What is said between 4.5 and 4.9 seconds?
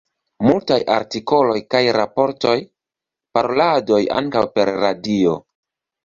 per